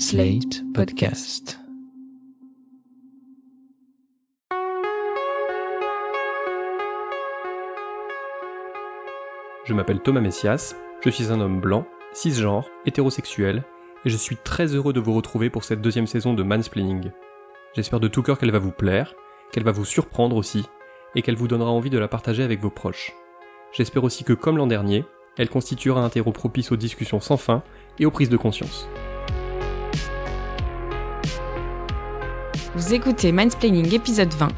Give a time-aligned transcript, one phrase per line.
[0.00, 1.58] Slate Podcast.
[9.64, 13.64] Je m'appelle Thomas Messias, je suis un homme blanc, cisgenre, hétérosexuel,
[14.04, 17.10] et je suis très heureux de vous retrouver pour cette deuxième saison de Mansplaining.
[17.74, 19.16] J'espère de tout cœur qu'elle va vous plaire,
[19.50, 20.64] qu'elle va vous surprendre aussi,
[21.16, 23.14] et qu'elle vous donnera envie de la partager avec vos proches.
[23.72, 25.04] J'espère aussi que, comme l'an dernier,
[25.36, 27.64] elle constituera un terreau propice aux discussions sans fin
[27.98, 28.88] et aux prises de conscience.
[32.78, 34.50] Vous écoutez Mindsplaining épisode 20,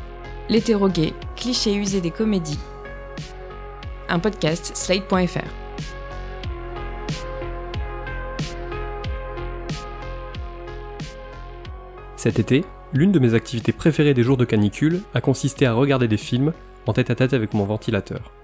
[0.51, 2.59] l'hétéro-gay, cliché usé des comédies.
[4.11, 5.49] Un podcast slate.fr.
[12.17, 16.07] Cet été, l'une de mes activités préférées des jours de canicule a consisté à regarder
[16.07, 16.53] des films
[16.87, 18.35] en tête à tête avec mon ventilateur.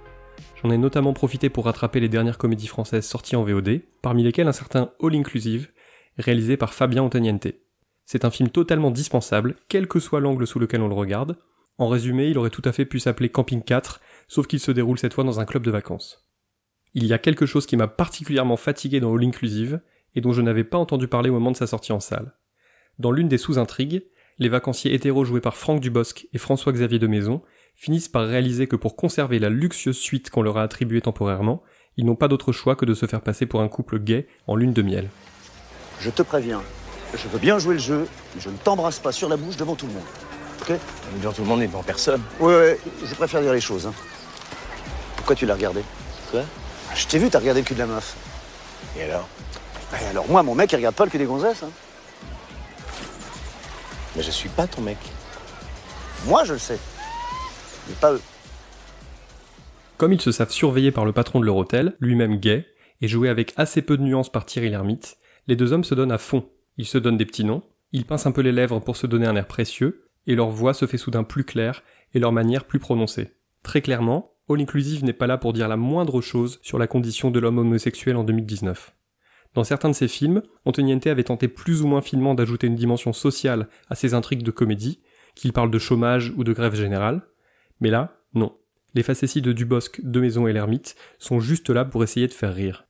[0.63, 4.49] J'en ai notamment profité pour rattraper les dernières comédies françaises sorties en VOD, parmi lesquelles
[4.49, 5.69] un certain All Inclusive,
[6.17, 7.49] réalisé par Fabien Antoniente.
[8.07, 11.37] C'est un film totalement dispensable, quel que soit l'angle sous lequel on le regarde.
[11.77, 14.99] En résumé, il aurait tout à fait pu s'appeler Camping 4, sauf qu'il se déroule
[14.99, 16.27] cette fois dans un club de vacances.
[16.95, 19.81] Il y a quelque chose qui m'a particulièrement fatigué dans All Inclusive,
[20.15, 22.33] et dont je n'avais pas entendu parler au moment de sa sortie en salle.
[22.99, 24.05] Dans l'une des sous-intrigues,
[24.39, 27.43] les vacanciers hétéros joués par Franck Dubosc et François-Xavier de Maison
[27.75, 31.63] finissent par réaliser que pour conserver la luxueuse suite qu'on leur a attribuée temporairement,
[31.97, 34.55] ils n'ont pas d'autre choix que de se faire passer pour un couple gay en
[34.55, 35.09] lune de miel.
[36.01, 36.63] Je te préviens,
[37.17, 39.75] je veux bien jouer le jeu, mais je ne t'embrasse pas sur la bouche devant
[39.75, 40.05] tout le monde.
[40.63, 40.77] Ok
[41.21, 42.23] Devant tout le monde et devant personne.
[42.41, 43.87] Ouais, ouais, je préfère dire les choses.
[43.87, 43.95] Hein.
[45.17, 45.83] Pourquoi tu l'as regardé?
[46.31, 46.43] Quoi?
[46.95, 48.17] Je t'ai vu, t'as regardé le cul de la meuf.
[48.99, 49.29] Et alors?
[50.01, 51.63] Et alors moi, mon mec, il regarde pas le cul des gonzesses.
[51.63, 51.71] Hein.
[54.17, 54.99] Mais je suis pas ton mec.
[56.27, 56.79] Moi, je le sais.
[57.89, 58.23] Mais pas eux.
[59.97, 62.67] Comme ils se savent surveillés par le patron de leur hôtel, lui-même gay,
[63.01, 66.13] et joué avec assez peu de nuances par Thierry Lhermitte, les deux hommes se donnent
[66.13, 66.49] à fond.
[66.79, 69.27] Ils se donnent des petits noms, ils pincent un peu les lèvres pour se donner
[69.27, 71.83] un air précieux, et leur voix se fait soudain plus claire
[72.15, 73.31] et leur manière plus prononcée.
[73.63, 77.31] Très clairement, All Inclusive n'est pas là pour dire la moindre chose sur la condition
[77.31, 78.95] de l'homme homosexuel en 2019.
[79.55, 83.13] Dans certains de ses films, Antoniente avait tenté plus ou moins finement d'ajouter une dimension
[83.13, 85.01] sociale à ses intrigues de comédie,
[85.35, 87.23] qu'il parle de chômage ou de grève générale,
[87.81, 88.57] mais là, non.
[88.95, 92.55] Les facéties de Dubosc, De Maison et l'Ermite sont juste là pour essayer de faire
[92.55, 92.87] rire.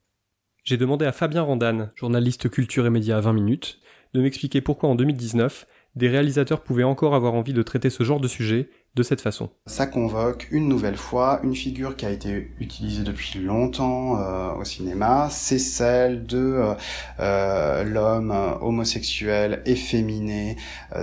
[0.67, 3.79] J'ai demandé à Fabien Randan, journaliste culture et médias à 20 minutes,
[4.15, 8.19] de m'expliquer pourquoi en 2019, des réalisateurs pouvaient encore avoir envie de traiter ce genre
[8.19, 9.51] de sujet de cette façon.
[9.67, 14.65] Ça convoque une nouvelle fois une figure qui a été utilisée depuis longtemps euh, au
[14.65, 16.75] cinéma, c'est celle de euh,
[17.21, 20.57] euh, l'homme homosexuel, efféminé,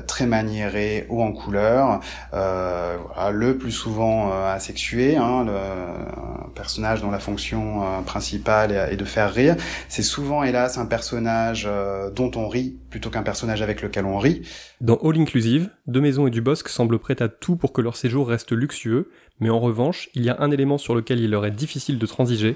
[0.07, 1.99] très maniéré, haut en couleur,
[2.33, 9.55] le plus souvent asexué, hein, le personnage dont la fonction principale est, de faire rire.
[9.87, 11.69] C'est souvent, hélas, un personnage
[12.15, 14.47] dont on rit plutôt qu'un personnage avec lequel on rit.
[14.79, 18.27] Dans All Inclusive, De Maison et Dubosc semblent prêts à tout pour que leur séjour
[18.27, 19.09] reste luxueux,
[19.39, 22.05] mais en revanche, il y a un élément sur lequel il leur est difficile de
[22.05, 22.55] transiger,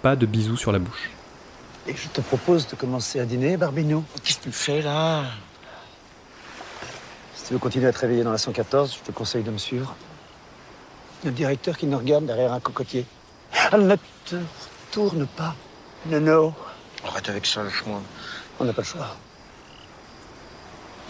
[0.00, 1.10] pas de bisous sur la bouche.
[1.88, 4.04] Et je te propose de commencer à dîner, Barbinou.
[4.22, 5.24] Qu'est-ce que tu fais là?
[7.34, 9.58] Si tu veux continuer à te réveiller dans la 114, je te conseille de me
[9.58, 9.96] suivre.
[11.22, 13.04] Il y a le directeur qui nous regarde derrière un cocotier.
[13.72, 14.36] Ah, ne te
[14.92, 15.56] tourne pas.
[16.06, 16.54] Non, non.
[17.04, 18.00] Arrête avec ça, le chemin.
[18.60, 19.16] On n'a pas le choix.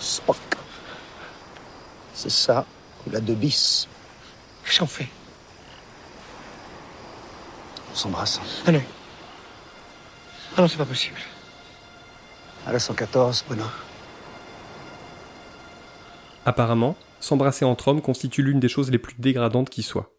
[0.03, 0.37] Spock.
[2.13, 2.67] C'est ça,
[3.07, 3.89] ou la deux bis.
[4.65, 5.09] Qu'est-ce qu'on fait?
[7.93, 8.41] On s'embrasse.
[8.67, 8.83] Ah non.
[10.57, 11.19] Ah non, c'est pas possible.
[12.67, 13.65] À la 114, Bruno.
[16.45, 20.13] Apparemment, s'embrasser entre hommes constitue l'une des choses les plus dégradantes qui soient.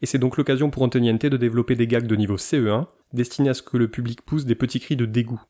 [0.00, 3.54] Et c'est donc l'occasion pour Antoniente de développer des gags de niveau CE1, destinés à
[3.54, 5.42] ce que le public pousse des petits cris de dégoût.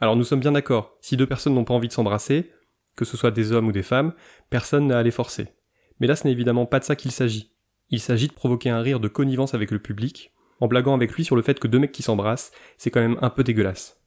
[0.00, 2.52] Alors nous sommes bien d'accord, si deux personnes n'ont pas envie de s'embrasser,
[2.96, 4.12] que ce soit des hommes ou des femmes,
[4.50, 5.48] personne n'a à les forcer.
[6.00, 7.52] Mais là ce n'est évidemment pas de ça qu'il s'agit.
[7.90, 11.24] Il s'agit de provoquer un rire de connivence avec le public, en blaguant avec lui
[11.24, 14.00] sur le fait que deux mecs qui s'embrassent, c'est quand même un peu dégueulasse.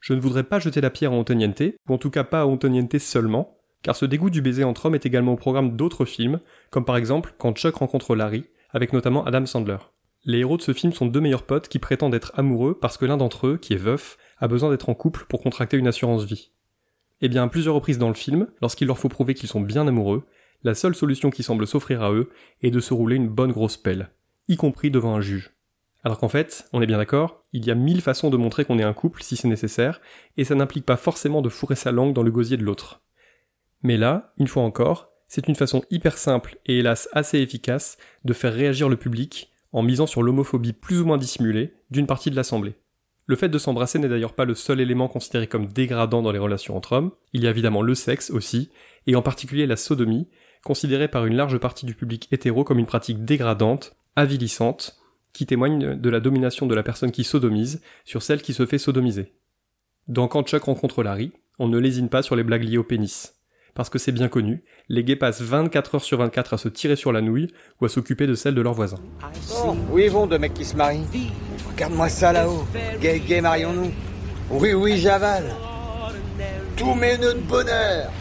[0.00, 2.46] Je ne voudrais pas jeter la pierre à Antoniente, ou en tout cas pas à
[2.46, 6.40] Antoniente seulement, car ce dégoût du baiser entre hommes est également au programme d'autres films,
[6.70, 9.78] comme par exemple Quand Chuck rencontre Larry, avec notamment Adam Sandler.
[10.24, 13.04] Les héros de ce film sont deux meilleurs potes qui prétendent être amoureux parce que
[13.04, 16.24] l'un d'entre eux, qui est veuf, a besoin d'être en couple pour contracter une assurance
[16.24, 16.50] vie.
[17.20, 19.86] Eh bien, à plusieurs reprises dans le film, lorsqu'il leur faut prouver qu'ils sont bien
[19.86, 20.26] amoureux,
[20.62, 22.30] la seule solution qui semble s'offrir à eux
[22.62, 24.10] est de se rouler une bonne grosse pelle,
[24.48, 25.52] y compris devant un juge.
[26.02, 28.78] Alors qu'en fait, on est bien d'accord, il y a mille façons de montrer qu'on
[28.78, 30.00] est un couple si c'est nécessaire,
[30.36, 33.02] et ça n'implique pas forcément de fourrer sa langue dans le gosier de l'autre.
[33.82, 38.32] Mais là, une fois encore, c'est une façon hyper simple et hélas assez efficace de
[38.32, 42.36] faire réagir le public en misant sur l'homophobie plus ou moins dissimulée d'une partie de
[42.36, 42.76] l'Assemblée.
[43.26, 46.38] Le fait de s'embrasser n'est d'ailleurs pas le seul élément considéré comme dégradant dans les
[46.38, 48.70] relations entre hommes, il y a évidemment le sexe aussi,
[49.06, 50.28] et en particulier la sodomie,
[50.62, 54.98] considérée par une large partie du public hétéro comme une pratique dégradante, avilissante,
[55.32, 58.78] qui témoigne de la domination de la personne qui sodomise sur celle qui se fait
[58.78, 59.32] sodomiser.
[60.06, 63.34] Dans Quand Chuck rencontre Larry, on ne lésine pas sur les blagues liées au pénis.
[63.74, 66.94] Parce que c'est bien connu, les gays passent 24 heures sur 24 à se tirer
[66.94, 67.48] sur la nouille
[67.80, 69.00] ou à s'occuper de celle de leurs voisins.
[70.10, 71.04] Vont mecs qui se marient?
[71.74, 72.64] Regarde-moi ça là-haut.
[73.00, 73.90] Gay, gay, marions-nous.
[74.48, 75.50] Oui, oui, j'avale.
[76.76, 78.12] Tous mes nœuds de bonheur.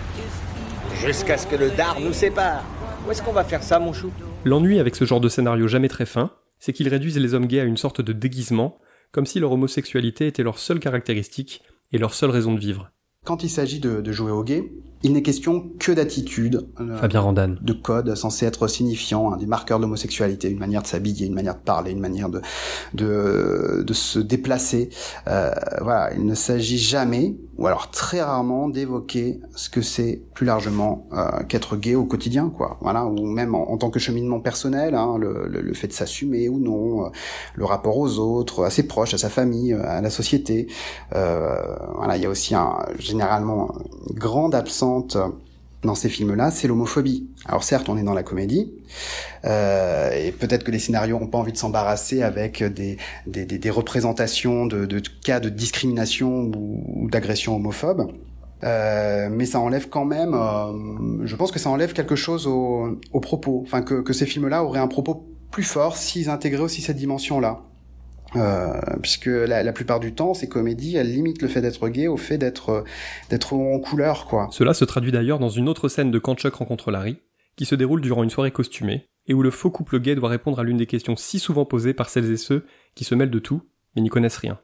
[1.00, 2.64] Jusqu'à ce que le dard nous sépare.
[3.06, 4.12] Où est-ce qu'on va faire ça, mon chou?
[4.44, 7.60] L'ennui avec ce genre de scénario jamais très fin, c'est qu'ils réduisent les hommes gays
[7.60, 8.80] à une sorte de déguisement,
[9.12, 11.62] comme si leur homosexualité était leur seule caractéristique
[11.92, 12.90] et leur seule raison de vivre.
[13.24, 14.72] Quand il s'agit de, de jouer au gay,
[15.06, 17.56] il n'est question que d'attitude, euh, Fabien Randan.
[17.62, 21.34] de code censé être signifiant, hein, des marqueurs de l'homosexualité, une manière de s'habiller, une
[21.34, 22.42] manière de parler, une manière de
[22.94, 24.90] de, de se déplacer.
[25.28, 30.46] Euh, voilà, il ne s'agit jamais, ou alors très rarement, d'évoquer ce que c'est plus
[30.46, 32.78] largement euh, qu'être gay au quotidien, quoi.
[32.82, 36.50] Voilà, ou même en, tant que cheminement personnel, hein, le, le, le fait de s'assumer
[36.50, 37.10] ou non, euh,
[37.56, 40.68] le rapport aux autres, à ses proches, à sa famille, euh, à la société.
[41.16, 41.56] Euh,
[41.96, 43.74] voilà, il y a aussi un, généralement
[44.10, 45.18] une grande absence
[45.84, 47.30] dans ces films-là, c'est l'homophobie.
[47.46, 48.74] Alors certes, on est dans la comédie,
[49.46, 52.98] euh, et peut-être que les scénarios n'ont pas envie de s'embarrasser avec des,
[53.28, 58.12] des, des, des représentations de, de, cas de discrimination ou, d'agression homophobe.
[58.64, 62.98] Euh, mais ça enlève quand même, euh, je pense que ça enlève quelque chose au,
[63.12, 66.82] au propos, enfin que, que ces films-là auraient un propos plus fort s'ils intégraient aussi
[66.82, 67.62] cette dimension-là.
[68.36, 72.08] Euh, puisque la, la, plupart du temps, ces comédies, elles limitent le fait d'être gay
[72.08, 72.84] au fait d'être
[73.30, 74.48] d'être en couleur, quoi.
[74.52, 77.18] Cela se traduit d'ailleurs dans une autre scène de Quand Chuck rencontre Larry,
[77.56, 80.60] qui se déroule durant une soirée costumée, et où le faux couple gay doit répondre
[80.60, 82.66] à l'une des questions si souvent posées par celles et ceux
[82.96, 83.62] qui se mêlent de tout,
[83.96, 84.60] mais n'y connaissent rien.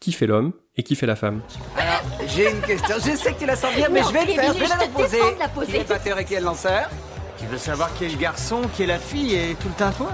[0.00, 1.40] Qui fait l'homme et qui fait la femme?
[1.76, 2.94] Alors, j'ai une question.
[2.98, 4.54] Je sais que tu la sens bien, mais Non, je vais le Kevin, faire.
[4.54, 5.18] Je vais la te poser.
[5.40, 5.78] la poser.
[5.78, 6.88] Est batteur et qui est le lanceur
[7.38, 10.10] Tu veux savoir qui est le garçon, qui est la fille et tout le tintouin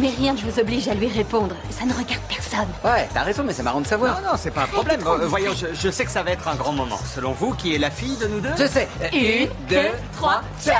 [0.00, 1.54] Mais rien ne vous oblige à lui répondre.
[1.70, 2.66] Ça ne regarde personne.
[2.84, 4.20] Ouais, t'as raison, mais c'est marrant de savoir.
[4.20, 5.00] Non, non, c'est pas un problème.
[5.06, 6.98] Euh, voyons, je, je sais que ça va être un grand moment.
[7.14, 8.88] Selon vous, qui est la fille de nous deux Je sais.
[9.12, 10.74] Une, deux, trois, Chuck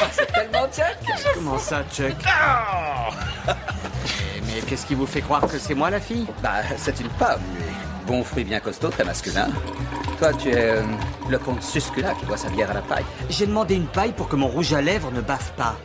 [0.00, 0.96] Oh, C'est tellement Chuck
[1.34, 2.16] Comment ça, Chuck
[4.44, 6.26] Mais qu'est-ce qui vous fait croire que c'est moi la fille?
[6.42, 7.64] Bah, c'est une pomme, lui.
[8.08, 9.48] Bon fruit bien costaud, très masculin.
[10.18, 10.82] Toi, tu es euh,
[11.28, 13.04] le comte Suscula qui boit sa bière à la paille.
[13.28, 15.78] J'ai demandé une paille pour que mon rouge à lèvres ne baffe pas.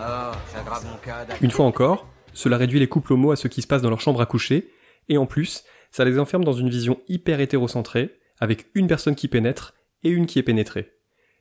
[0.00, 1.24] Oh, j'aggrave mon cas.
[1.24, 1.36] d'accord.
[1.40, 4.00] Une fois encore, cela réduit les couples homo à ce qui se passe dans leur
[4.00, 4.68] chambre à coucher,
[5.08, 5.62] et en plus,
[5.92, 10.26] ça les enferme dans une vision hyper hétérocentrée, avec une personne qui pénètre et une
[10.26, 10.90] qui est pénétrée.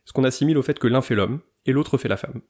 [0.05, 2.41] Ce qu'on assimile au fait que l'un fait l'homme et l'autre fait la femme.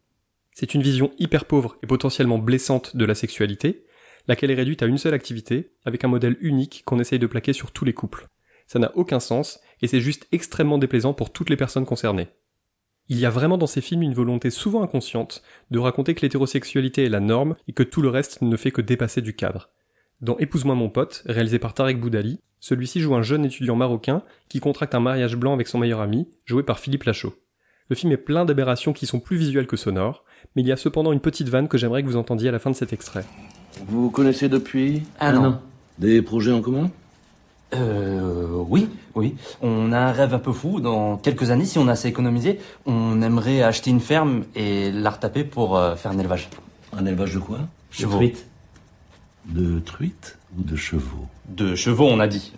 [0.51, 3.85] C'est une vision hyper pauvre et potentiellement blessante de la sexualité,
[4.27, 7.53] laquelle est réduite à une seule activité, avec un modèle unique qu'on essaye de plaquer
[7.53, 8.27] sur tous les couples.
[8.67, 12.29] Ça n'a aucun sens, et c'est juste extrêmement déplaisant pour toutes les personnes concernées.
[13.09, 17.03] Il y a vraiment dans ces films une volonté souvent inconsciente de raconter que l'hétérosexualité
[17.03, 19.69] est la norme et que tout le reste ne fait que dépasser du cadre.
[20.21, 24.61] Dans Épouse-moi mon pote, réalisé par Tarek Boudali, celui-ci joue un jeune étudiant marocain qui
[24.61, 27.35] contracte un mariage blanc avec son meilleur ami, joué par Philippe Lachaud.
[27.89, 30.23] Le film est plein d'aberrations qui sont plus visuelles que sonores,
[30.55, 32.59] mais il y a cependant une petite vanne que j'aimerais que vous entendiez à la
[32.59, 33.25] fin de cet extrait.
[33.87, 35.61] Vous vous connaissez depuis Un an.
[35.99, 36.89] Des projets en commun?
[37.73, 39.35] Euh, oui, oui.
[39.61, 40.79] On a un rêve un peu fou.
[40.79, 45.09] Dans quelques années, si on a assez économisé, on aimerait acheter une ferme et la
[45.09, 46.49] retaper pour euh, faire un élevage.
[46.95, 47.59] Un élevage de quoi?
[47.89, 48.21] Chevaux.
[49.45, 51.27] De truites ou de chevaux?
[51.49, 52.53] De chevaux, on a dit.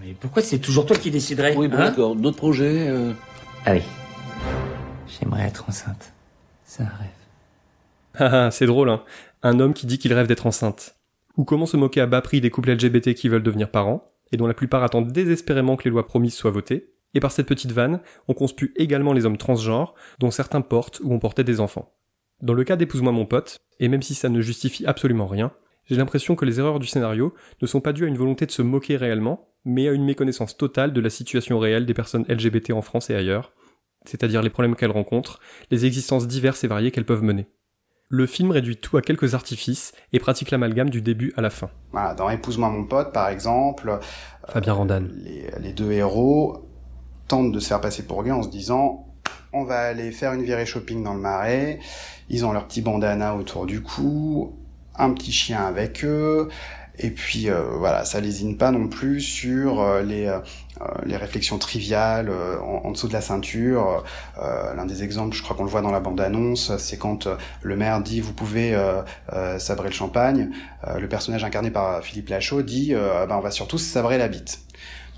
[0.00, 1.86] Mais pourquoi c'est toujours toi qui déciderais Oui, bon, hein?
[1.86, 2.14] d'accord.
[2.14, 3.12] D'autres projets euh,
[3.66, 3.82] Ah oui.
[5.08, 6.12] J'aimerais être enceinte.
[6.64, 7.08] C'est un rêve.
[8.18, 9.00] Haha, c'est drôle, hein.
[9.44, 10.96] Un homme qui dit qu'il rêve d'être enceinte.
[11.36, 14.36] Ou comment se moquer à bas prix des couples LGBT qui veulent devenir parents, et
[14.36, 16.92] dont la plupart attendent désespérément que les lois promises soient votées.
[17.14, 21.12] Et par cette petite vanne, on conspue également les hommes transgenres, dont certains portent ou
[21.12, 21.92] ont porté des enfants.
[22.40, 25.52] Dans le cas d'Épouse-moi mon pote, et même si ça ne justifie absolument rien,
[25.86, 28.52] j'ai l'impression que les erreurs du scénario ne sont pas dues à une volonté de
[28.52, 32.72] se moquer réellement, mais à une méconnaissance totale de la situation réelle des personnes LGBT
[32.72, 33.52] en France et ailleurs,
[34.04, 37.46] c'est-à-dire les problèmes qu'elles rencontrent, les existences diverses et variées qu'elles peuvent mener.
[38.14, 41.70] Le film réduit tout à quelques artifices et pratique l'amalgame du début à la fin.
[41.92, 43.98] Voilà, dans Épouse-moi mon pote, par exemple,
[44.48, 45.04] Fabien Randan.
[45.24, 46.68] les, les deux héros
[47.26, 49.06] tentent de se faire passer pour gays en se disant
[49.54, 51.78] on va aller faire une virée shopping dans le marais,
[52.28, 54.58] ils ont leur petit bandana autour du cou,
[54.94, 56.50] un petit chien avec eux,
[56.98, 60.30] Et puis voilà, ça lésine pas non plus sur les
[61.06, 64.02] les réflexions triviales en, dessous de la ceinture.
[64.36, 67.28] L'un des exemples, je crois qu'on le voit dans la bande-annonce, c'est quand
[67.62, 68.76] le maire dit vous pouvez
[69.58, 70.50] sabrer le champagne.
[70.98, 74.60] le personnage incarné par Philippe Lachaud dit ben, on va surtout sabrer la bite.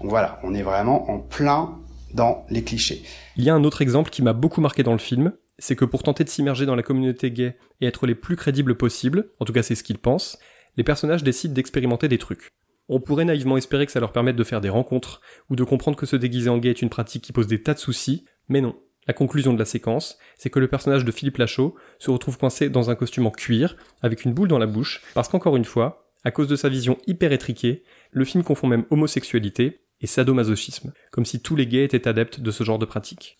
[0.00, 1.78] Donc voilà, on est vraiment en plein
[2.12, 3.02] dans les clichés.
[3.36, 5.84] Il y a un autre exemple qui m'a beaucoup marqué dans le film, c'est que
[5.84, 9.44] pour tenter de s'immerger dans la communauté gay et être les plus crédibles possibles, en
[9.44, 10.38] tout cas c'est ce qu'ils pensent,
[10.76, 12.50] les personnages décident d'expérimenter des trucs.
[12.88, 15.96] On pourrait naïvement espérer que ça leur permette de faire des rencontres, ou de comprendre
[15.96, 18.60] que se déguiser en gay est une pratique qui pose des tas de soucis, mais
[18.60, 18.76] non.
[19.06, 22.70] La conclusion de la séquence, c'est que le personnage de Philippe Lachaud se retrouve coincé
[22.70, 26.10] dans un costume en cuir, avec une boule dans la bouche, parce qu'encore une fois,
[26.24, 31.26] à cause de sa vision hyper étriquée, le film confond même homosexualité et sadomasochisme, comme
[31.26, 33.36] si tous les gays étaient adeptes de ce genre de pratique.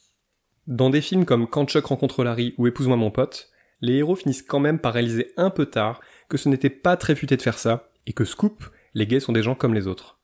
[0.66, 3.50] Dans des films comme Quand Chuck rencontre Larry ou Épouse-moi mon pote,
[3.80, 7.14] les héros finissent quand même par réaliser un peu tard que ce n'était pas très
[7.14, 8.64] futé de faire ça, et que Scoop,
[8.94, 10.20] les gays sont des gens comme les autres.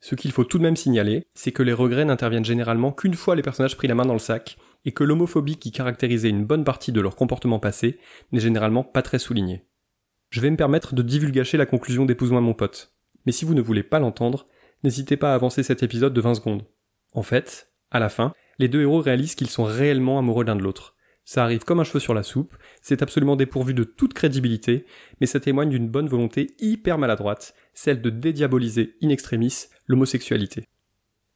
[0.00, 3.36] Ce qu'il faut tout de même signaler, c'est que les regrets n'interviennent généralement qu'une fois
[3.36, 6.64] les personnages pris la main dans le sac, et que l'homophobie qui caractérisait une bonne
[6.64, 7.98] partie de leur comportement passé
[8.32, 9.66] n'est généralement pas très soulignée.
[10.30, 12.94] Je vais me permettre de divulgacher la conclusion d'Épouse-moi mon pote.
[13.26, 14.46] Mais si vous ne voulez pas l'entendre,
[14.82, 16.64] n'hésitez pas à avancer cet épisode de 20 secondes.
[17.12, 20.62] En fait, à la fin, les deux héros réalisent qu'ils sont réellement amoureux l'un de
[20.62, 20.94] l'autre.
[21.32, 24.84] Ça arrive comme un cheveu sur la soupe, c'est absolument dépourvu de toute crédibilité,
[25.20, 30.64] mais ça témoigne d'une bonne volonté hyper maladroite, celle de dédiaboliser in extremis l'homosexualité.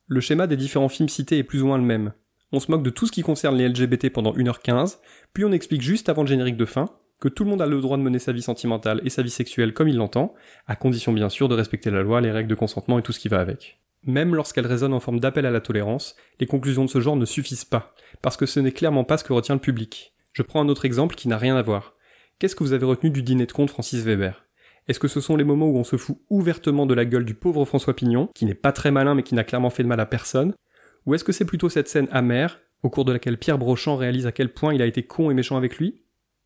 [0.08, 2.12] Le schéma des différents films cités est plus ou moins le même.
[2.50, 4.98] On se moque de tout ce qui concerne les LGBT pendant 1h15,
[5.32, 6.86] puis on explique juste avant le générique de fin
[7.20, 9.30] que tout le monde a le droit de mener sa vie sentimentale et sa vie
[9.30, 10.34] sexuelle comme il l'entend,
[10.66, 13.20] à condition bien sûr de respecter la loi, les règles de consentement et tout ce
[13.20, 13.78] qui va avec.
[14.02, 17.24] Même lorsqu'elles résonnent en forme d'appel à la tolérance, les conclusions de ce genre ne
[17.24, 20.14] suffisent pas, parce que ce n'est clairement pas ce que retient le public.
[20.32, 21.92] Je prends un autre exemple qui n'a rien à voir.
[22.38, 24.46] Qu'est-ce que vous avez retenu du dîner de compte Francis Weber?
[24.88, 27.34] Est-ce que ce sont les moments où on se fout ouvertement de la gueule du
[27.34, 30.00] pauvre François Pignon, qui n'est pas très malin mais qui n'a clairement fait de mal
[30.00, 30.54] à personne?
[31.04, 34.26] Ou est-ce que c'est plutôt cette scène amère, au cours de laquelle Pierre Brochant réalise
[34.26, 36.00] à quel point il a été con et méchant avec lui?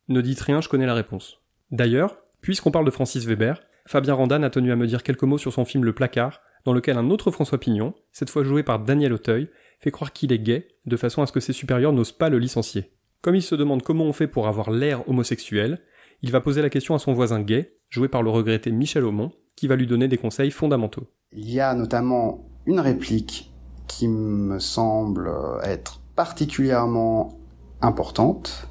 [0.09, 1.39] Ne dites rien, je connais la réponse.
[1.71, 5.37] D'ailleurs, puisqu'on parle de Francis Weber, Fabien Randan a tenu à me dire quelques mots
[5.37, 8.79] sur son film Le Placard, dans lequel un autre François Pignon, cette fois joué par
[8.79, 12.11] Daniel Auteuil, fait croire qu'il est gay, de façon à ce que ses supérieurs n'osent
[12.11, 12.91] pas le licencier.
[13.21, 15.81] Comme il se demande comment on fait pour avoir l'air homosexuel,
[16.21, 19.31] il va poser la question à son voisin gay, joué par le regretté Michel Aumont,
[19.55, 21.07] qui va lui donner des conseils fondamentaux.
[21.31, 23.51] Il y a notamment une réplique
[23.87, 25.31] qui me semble
[25.63, 27.39] être particulièrement
[27.81, 28.67] importante,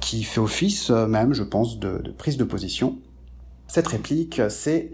[0.00, 2.98] qui fait office euh, même, je pense, de, prise de position.
[3.66, 4.90] Cette réplique, c'est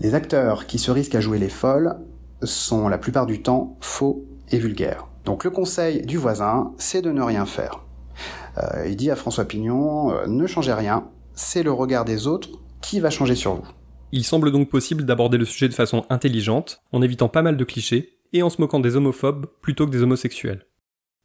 [0.00, 1.96] les acteurs qui se risquent à jouer les folles
[2.42, 5.06] sont la plupart du temps faux et vulgaires.
[5.24, 7.84] Donc le conseil du voisin, c'est de ne rien faire.
[8.58, 12.50] Euh, il dit à François Pignon, euh, ne changez rien, c'est le regard des autres
[12.80, 13.68] qui va changer sur vous.
[14.12, 17.64] Il semble donc possible d'aborder le sujet de façon intelligente, en évitant pas mal de
[17.64, 20.66] clichés, et en se moquant des homophobes plutôt que des homosexuels.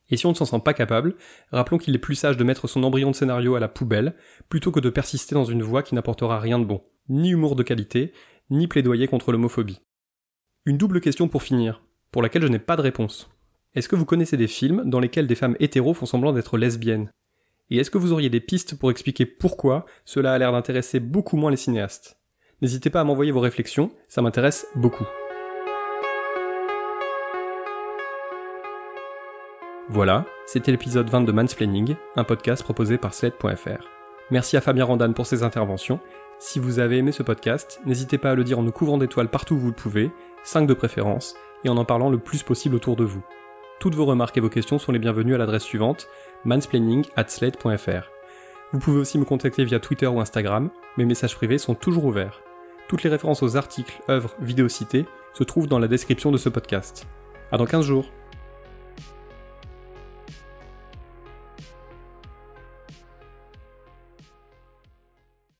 [0.10, 1.16] Et si on ne s'en sent pas capable,
[1.52, 4.16] rappelons qu'il est plus sage de mettre son embryon de scénario à la poubelle,
[4.50, 7.64] plutôt que de persister dans une voie qui n'apportera rien de bon, ni humour de
[7.64, 8.14] qualité,
[8.52, 9.82] ni plaidoyer contre l'homophobie.
[10.66, 11.82] Une double question pour finir,
[12.16, 13.30] pour laquelle je n'ai pas de réponse.
[13.74, 17.12] Est-ce que vous connaissez des films dans lesquels des femmes hétéros font semblant d'être lesbiennes?
[17.70, 21.36] Et est-ce que vous auriez des pistes pour expliquer pourquoi cela a l'air d'intéresser beaucoup
[21.36, 22.18] moins les cinéastes?
[22.62, 25.04] N'hésitez pas à m'envoyer vos réflexions, ça m'intéresse beaucoup.
[29.90, 33.90] Voilà, c'était l'épisode 20 de Mansplaining, un podcast proposé par Sled.fr.
[34.32, 36.00] Merci à Fabien Randan pour ses interventions.
[36.40, 39.28] Si vous avez aimé ce podcast, n'hésitez pas à le dire en nous couvrant d'étoiles
[39.28, 40.12] partout où vous le pouvez,
[40.44, 43.24] 5 de préférence, et en en parlant le plus possible autour de vous.
[43.80, 46.08] Toutes vos remarques et vos questions sont les bienvenues à l'adresse suivante,
[46.44, 48.10] mansplaining@sled.fr.
[48.72, 52.42] Vous pouvez aussi me contacter via Twitter ou Instagram, mes messages privés sont toujours ouverts.
[52.88, 56.50] Toutes les références aux articles, œuvres, vidéos citées se trouvent dans la description de ce
[56.50, 57.08] podcast.
[57.52, 58.06] À dans 15 jours